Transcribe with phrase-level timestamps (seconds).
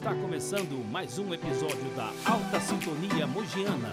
[0.00, 3.90] Está começando mais um episódio da Alta Sintonia Mogiana.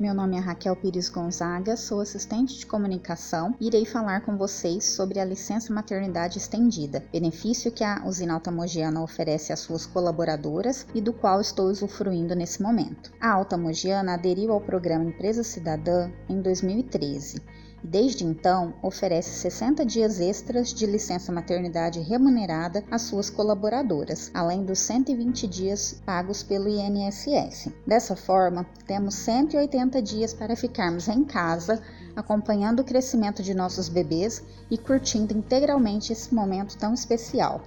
[0.00, 4.84] Meu nome é Raquel Pires Gonzaga, sou assistente de comunicação e irei falar com vocês
[4.90, 11.00] sobre a licença maternidade estendida, benefício que a usina Altamogiana oferece às suas colaboradoras e
[11.00, 13.10] do qual estou usufruindo nesse momento.
[13.20, 17.42] A Altamogiana aderiu ao programa Empresa Cidadã em 2013
[17.82, 24.80] Desde então, oferece 60 dias extras de licença maternidade remunerada às suas colaboradoras, além dos
[24.80, 27.72] 120 dias pagos pelo INSS.
[27.86, 31.80] Dessa forma, temos 180 dias para ficarmos em casa,
[32.16, 37.62] acompanhando o crescimento de nossos bebês e curtindo integralmente esse momento tão especial.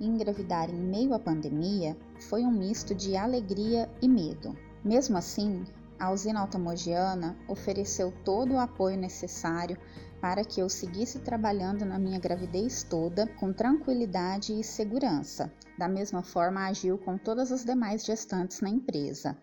[0.00, 4.56] Engravidar em meio à pandemia foi um misto de alegria e medo.
[4.84, 5.64] Mesmo assim,
[5.98, 9.78] a usina automogiana ofereceu todo o apoio necessário
[10.20, 15.52] para que eu seguisse trabalhando na minha gravidez toda com tranquilidade e segurança.
[15.78, 19.36] Da mesma forma, agiu com todas as demais gestantes na empresa.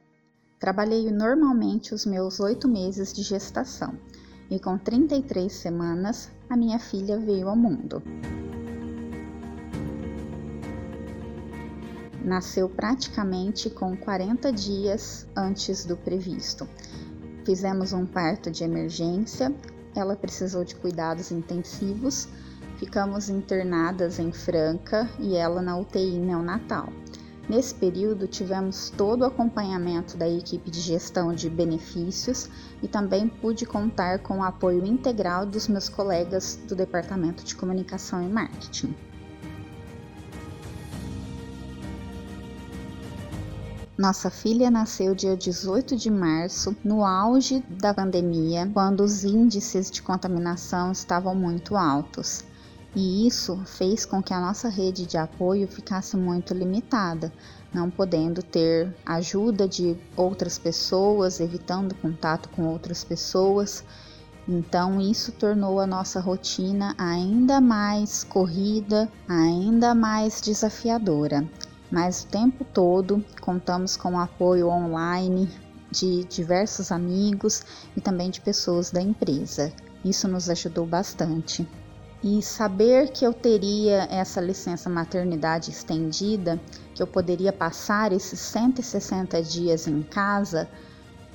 [0.59, 3.97] Trabalhei normalmente os meus oito meses de gestação
[4.49, 8.01] e com 33 semanas a minha filha veio ao mundo.
[12.23, 16.67] Nasceu praticamente com 40 dias antes do previsto.
[17.45, 19.53] Fizemos um parto de emergência,
[19.95, 22.27] ela precisou de cuidados intensivos,
[22.77, 26.89] ficamos internadas em Franca e ela na UTI neonatal.
[27.47, 32.49] Nesse período, tivemos todo o acompanhamento da equipe de gestão de benefícios
[32.81, 38.23] e também pude contar com o apoio integral dos meus colegas do Departamento de Comunicação
[38.23, 38.95] e Marketing.
[43.95, 50.01] Nossa filha nasceu dia 18 de março, no auge da pandemia, quando os índices de
[50.01, 52.43] contaminação estavam muito altos.
[52.95, 57.31] E isso fez com que a nossa rede de apoio ficasse muito limitada,
[57.71, 63.83] não podendo ter ajuda de outras pessoas, evitando contato com outras pessoas.
[64.47, 71.47] Então, isso tornou a nossa rotina ainda mais corrida, ainda mais desafiadora
[71.93, 75.47] mas o tempo todo contamos com o apoio online
[75.91, 77.61] de diversos amigos
[77.95, 79.71] e também de pessoas da empresa.
[80.03, 81.67] Isso nos ajudou bastante.
[82.23, 86.59] E saber que eu teria essa licença maternidade estendida,
[86.95, 90.67] que eu poderia passar esses 160 dias em casa,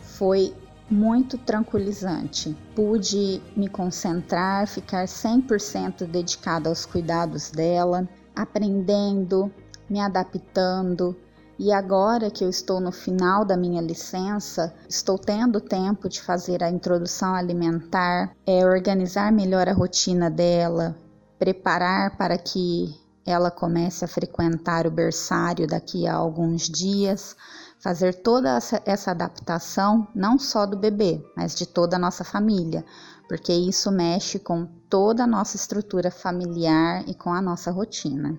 [0.01, 0.53] foi
[0.91, 2.57] muito tranquilizante.
[2.75, 9.53] Pude me concentrar, ficar 100% dedicada aos cuidados dela, aprendendo,
[9.89, 11.17] me adaptando.
[11.59, 16.63] E agora que eu estou no final da minha licença, estou tendo tempo de fazer
[16.63, 20.95] a introdução alimentar, é, organizar melhor a rotina dela,
[21.37, 22.95] preparar para que
[23.27, 27.37] ela comece a frequentar o berçário daqui a alguns dias,
[27.79, 32.85] fazer toda essa, essa adaptação, não só do bebê, mas de toda a nossa família,
[33.29, 38.39] porque isso mexe com toda a nossa estrutura familiar e com a nossa rotina.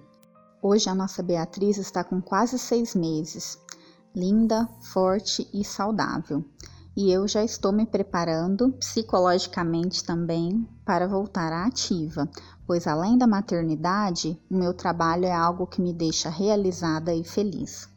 [0.62, 3.58] Hoje a nossa Beatriz está com quase seis meses,
[4.14, 6.44] linda, forte e saudável.
[6.98, 12.30] E eu já estou me preparando psicologicamente também para voltar à ativa,
[12.68, 17.88] pois além da maternidade, o meu trabalho é algo que me deixa realizada e feliz.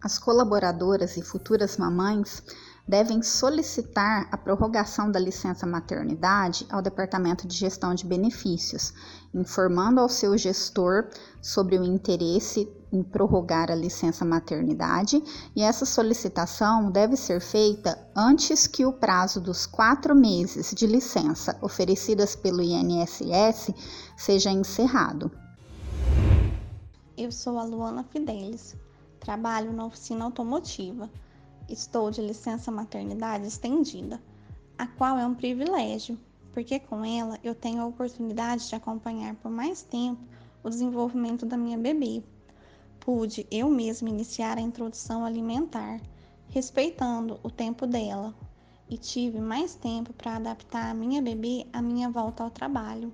[0.00, 2.44] As colaboradoras e futuras mamães
[2.86, 8.92] devem solicitar a prorrogação da licença maternidade ao Departamento de Gestão de Benefícios,
[9.32, 11.08] informando ao seu gestor
[11.40, 15.22] sobre o interesse em prorrogar a licença maternidade
[15.56, 21.58] e essa solicitação deve ser feita antes que o prazo dos quatro meses de licença
[21.60, 23.74] oferecidas pelo INSS
[24.16, 25.30] seja encerrado.
[27.16, 28.76] Eu sou a Luana Fidelis,
[29.18, 31.08] trabalho na oficina automotiva
[31.68, 34.20] estou de licença maternidade estendida,
[34.76, 36.18] a qual é um privilégio,
[36.52, 40.22] porque com ela eu tenho a oportunidade de acompanhar por mais tempo
[40.62, 42.22] o desenvolvimento da minha bebê.
[43.00, 46.00] Pude eu mesma iniciar a introdução alimentar,
[46.48, 48.34] respeitando o tempo dela,
[48.88, 53.12] e tive mais tempo para adaptar a minha bebê à minha volta ao trabalho.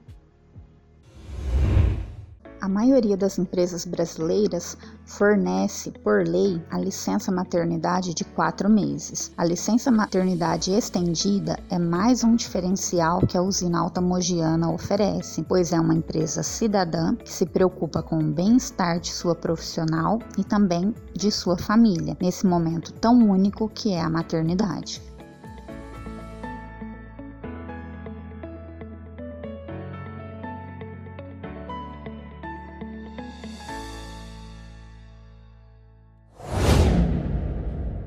[2.71, 9.33] Maioria das empresas brasileiras fornece, por lei, a licença maternidade de quatro meses.
[9.37, 15.73] A licença maternidade estendida é mais um diferencial que a usina Alta Mogiana oferece, pois
[15.73, 20.95] é uma empresa cidadã que se preocupa com o bem-estar de sua profissional e também
[21.13, 25.03] de sua família, nesse momento tão único que é a maternidade.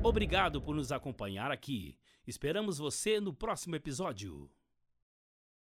[0.04, 1.96] Obrigado por nos acompanhar aqui.
[2.26, 4.50] Esperamos você no próximo episódio.